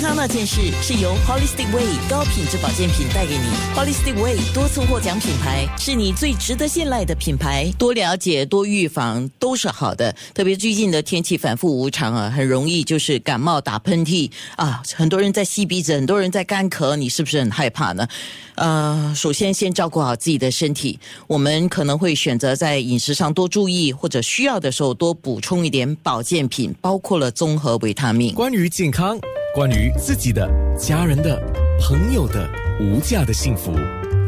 [0.00, 3.44] 康那件事是由 Holistic Way 高品质保健品带给你。
[3.74, 7.70] Holistic Way 多次获奖品牌，是你最值得信赖的品牌。
[7.78, 10.14] 多了解、多预防都是好的。
[10.34, 18.08] 特别最近的天气反复无常啊，很容易就是感冒、打喷嚏啊，很多人在吸鼻子，很多人在干咳，你是不是很害怕呢？
[18.54, 28.34] 呃，首先先照顾好自己的身体，我们可能会选择在饮食上多注意，或者需要的时候多补充一点保健品，包括了综合维他命。
[28.34, 29.18] 关于健康，
[29.52, 30.48] 关于自己的、
[30.78, 31.42] 家人的、
[31.80, 32.48] 朋友的
[32.80, 33.72] 无价的幸福，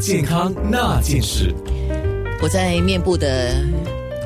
[0.00, 1.54] 健康那件事。
[2.42, 3.54] 我在面部的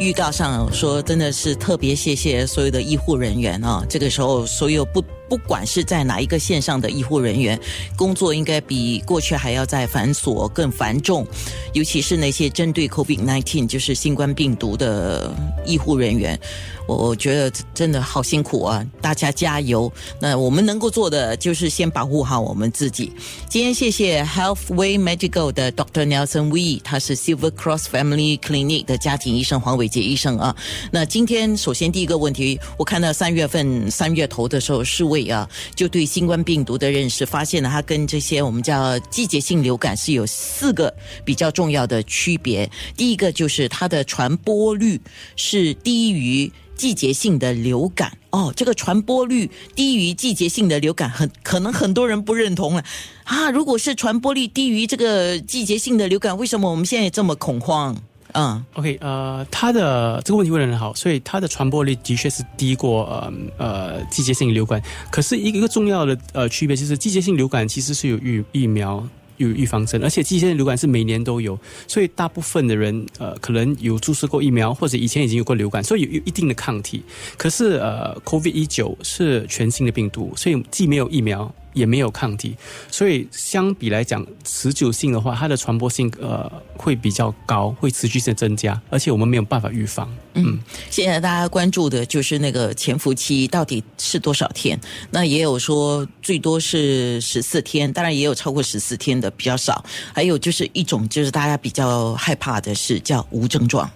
[0.01, 3.85] 预告上说，真的是特别谢谢所有的医护人员啊！
[3.87, 5.05] 这个时候，所有不。
[5.29, 7.59] 不管是在哪一个线上的医护人员，
[7.97, 11.27] 工作应该比过去还要再繁琐、更繁重，
[11.73, 16.39] 尤其是那些针对 COVID-19，就是新冠病毒的医护人员，
[16.87, 18.85] 我觉得真的好辛苦啊！
[19.01, 19.93] 大家加油。
[20.21, 23.13] 那我们能够做的就是先保护好我们自己。
[23.49, 26.07] 今天谢谢 Healthway Medical 的 Dr.
[26.07, 30.55] Nelson We，他是 Silver Cross Family Clinic 的家庭医生黄伟杰医生啊。
[30.93, 42.71] 那今天首先第一个问题，我看到三月份三月头的时候是我对啊，就对新冠病毒的认识，发现了它跟这些我们叫季节性流感是有四个比较重要的区别。
[42.99, 45.01] 第一个就是它的传播率
[45.35, 52.85] 是低于季节性的流感哦，这个传播率低于季节性的流感，很可能很多人不认同了
[53.25, 53.51] 啊。
[53.51, 57.97] 如果是传播率低于这个季节性的流感，为什么我们现在这么恐慌？
[58.39, 64.83] 嗯，OK，呃，它的这个问题问的很好，所以它的传播率的确是低过呃呃季节性流感。
[65.11, 69.03] 可是一个一个重要的呃区别就是，季节性流感其实是有预疫苗
[69.39, 77.03] 有预防针，而且季节性流感是每年都有，所以大部分的人呃可能有注射过疫苗，或者以前已经有过流感，所以有一定的抗体。
[77.39, 81.51] 可是呃，COVID 一九是全新的病毒，所以既没有疫苗。
[81.77, 82.57] 也没有抗体，
[82.91, 90.11] 所以相比来讲，持久性的话，它的传播性呃会比较高，会持续性增加，而且我们没有办法预防。
[90.33, 90.59] 嗯，
[90.91, 94.81] 现在大家关注的就是那个潜伏期到底是多少天？
[95.11, 99.85] 那也有说最多是十四天，当然也有超过十四天的比较少。
[100.15, 103.91] 还有就是一种就是大家比较害怕的是叫无症状。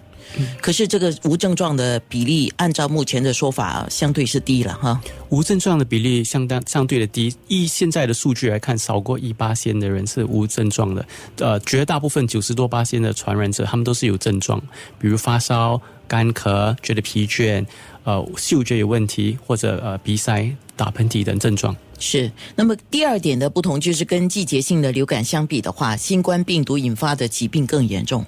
[0.61, 5.01] 可是这个无症状的比例，按照目前的说法，相对是低了哈。
[5.29, 11.05] 无症状的比例相当相对的低，以现在的数据来看，少过一八仙的人是无症状的。
[11.37, 14.61] 呃，绝大部分九十多八仙的传染者，他们都是有症状，
[14.99, 17.65] 比如发烧、干咳、觉得疲倦、
[18.03, 21.75] 呃，嗅觉有问题，或者呃鼻塞、打喷嚏等症状。
[21.99, 22.31] 是。
[22.55, 28.25] 那么第二点的不同，就是跟季节性的流感相比的话，新冠病毒引发的疾病更严重。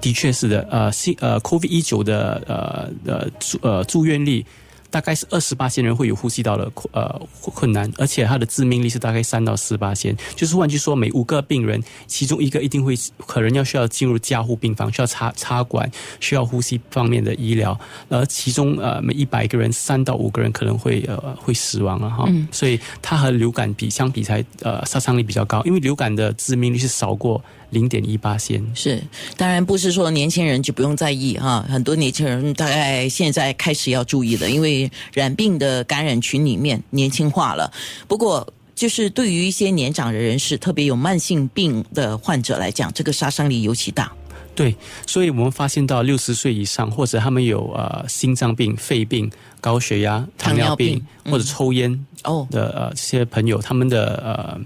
[0.00, 4.44] 的确是的，呃，新呃，COVID 一九的呃呃住呃住院率。
[4.90, 12.94] 大概是二十八仙人会有呼吸道的呃困难，而且它的致命率是大概三到四八仙，就是换句说，每五个病人其中一个一定会
[13.26, 28.60] 可能要需要进入加护病房，需要插插管，需要呼吸方面的医疗，而其中呃每一百个人三到五个人可能会呃会死亡了哈，所以它和流感比相比才呃杀伤力比较高，因为流感的致命率是少过零点一八仙。
[28.74, 29.00] 是，
[29.36, 34.79] 当然不是说年轻人就不用在意哈，很多年轻人大概现在开始要注意了，因为。
[35.12, 37.72] 染病的感染群里面年轻化了，
[38.06, 38.46] 不过
[38.76, 44.12] 就是对于一些年长的人士，特别有慢性病的患者来讲，这个杀伤力尤其大。
[44.54, 44.76] 对，
[45.06, 49.30] 所以我们发现到六十岁以上，或者他们有呃心脏病、肺病、
[49.60, 54.60] 高血压、糖尿病或者抽烟哦的呃这些朋友，他们的呃。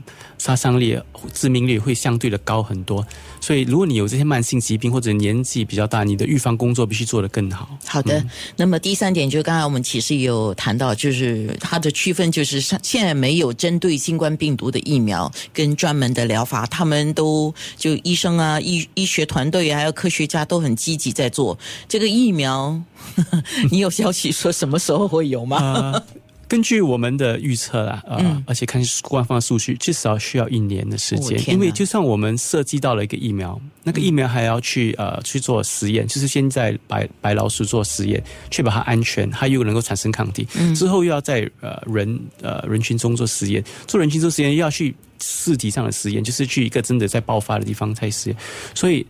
[0.45, 0.95] 杀伤力、
[1.33, 3.03] 致命率会相对的高很多，
[3.41, 7.67] 所以如果你有这些慢性疾病或者年纪比较大，你的预防工作必须做得更好。
[7.87, 8.23] 好的，
[8.55, 22.79] 那么第三点就是刚才我们其实也有谈到，就是它的区分就是现在没有针对新冠病毒的疫苗跟专门的疗法，他们都就医生啊、医医学团队还有科学家都很积极在做这个疫苗。
[23.73, 26.03] 你有消息说什么时候会有吗？
[26.49, 31.39] 根据我们的预测啦，呃，而且看官方的数据，至少需要一年的时间。
[31.51, 40.47] 因为就算我们设计到了一个疫苗，那个疫苗还要去呃去做实验，就是先在白白老鼠做实验，确保它安全，它又能够产生抗体。
[40.75, 44.95] 之后又要在呃人呃人群中做实验，做人群做实验又要去。
[45.27, 48.39] 试体上的实验就是去一个真的在爆发的地方才实验，
[48.75, 49.07] 所以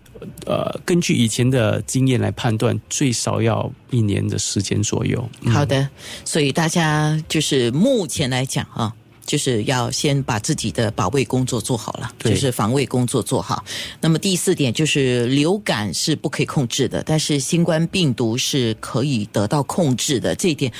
[0.46, 5.28] 呃，根据以前的经验来判断，最少要一年的时间左右。
[5.46, 5.88] 好的，
[6.24, 8.92] 所以大家就是目前来讲啊，
[9.26, 13.64] 就是要先把自己的保卫工作做好了，就是防卫工作做好。
[14.00, 20.34] 那么第四点就是流感是不可以控制的，但是新冠病毒是可以得到控制的。
[20.34, 20.70] 这一点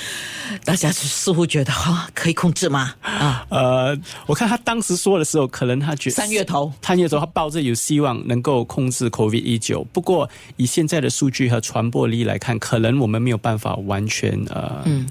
[0.64, 2.94] 大家似乎觉得哈、可以控制吗？
[3.18, 6.72] 啊，呃，我看他当时说的时候，可能他觉得三月头。
[6.82, 15.06] 三月头他抱着有希望能够控制 COVID 一九，不过以现在的数据和传播力来看，可能我们没有办法完全呃嗯。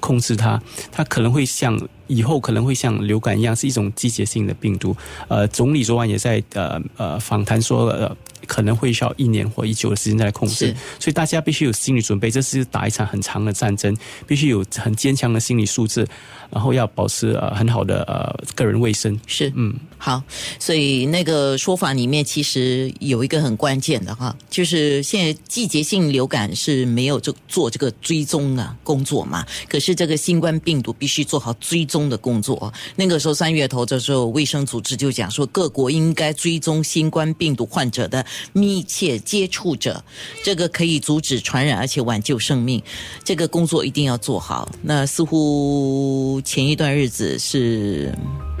[0.00, 0.60] 控制它，
[0.92, 1.78] 它可能会像。
[2.06, 4.94] 以后可能会像流感一样是一种季节性的病毒。
[5.26, 8.14] 呃，总理昨晚也在呃呃访谈说，呃，
[8.46, 13.96] 可能会需要一年或一久的时间再来控制，所以大家必须有心理准备，这是打一场很长的战争，
[14.26, 16.06] 必须有很坚强的心理素质，
[16.50, 19.18] 然后要保持呃很好的呃个人卫生。
[19.26, 20.22] 是嗯，好，
[20.58, 32.72] 所以那个说法里面其实有一个很关键的哈，就是现在季节性流感是没有这做这个追踪啊工作嘛，可是这个新冠病毒必须做好追踪的工作。
[32.96, 40.04] 那个时候三月头的时候，卫生组织就讲说，各国应该追踪新冠病毒患者的密切接触者，
[40.44, 42.82] 这个可以阻止传染，而且挽救生命。
[43.24, 44.70] 这个工作一定要做好。
[44.82, 48.12] 那似乎前一段日子是，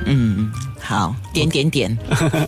[0.06, 0.50] 嗯，
[0.84, 1.98] 好，点点点，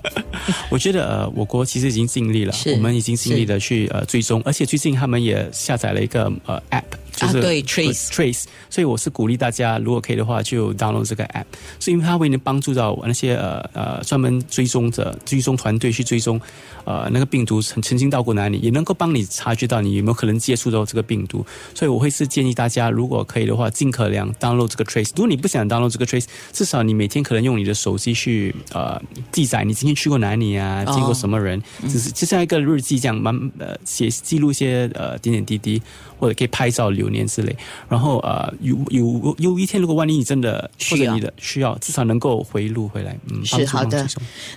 [0.68, 6.84] 我觉得呃，我国其实已经尽力了，我们已经尽力的去呃追踪，而且最近他们也下载了一个呃 app，
[7.16, 11.46] 就是、，Trace Trace，所以我是鼓励大家，如果可以的话，就 download 这个 app，
[11.80, 16.38] 是因为它会能帮助到那些呃呃专门追踪者、追踪团队去追踪
[16.84, 21.44] 呃那个病毒曾曾经到过哪里，也能够帮你察觉到你有没有可能接触到这个病毒。
[21.74, 25.08] 所以我会是建议大家，如果可以的话，尽可量 download 这个 Trace。
[25.16, 28.25] 如果你不想 download 这个 Trace，至少你每天可能用你的手机去
[28.72, 29.00] 呃
[29.32, 35.80] 记载你今天去过哪里啊，哦见过什么人，只是就像一个日记这样，慢呃写记录一些呃点点滴滴，
[36.18, 37.56] 或者可以拍照留念之类。
[37.88, 43.16] 然后呃有有有一天，如果万一你真的需要或者你的需要，至少能够回录回来。
[43.30, 44.06] 嗯，是好的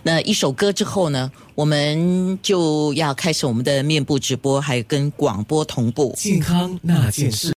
[0.04, 6.14] 那一首歌之后呢，我们就要开始我们的面部直播，还有跟广播同步。
[6.18, 7.48] 健康那件事。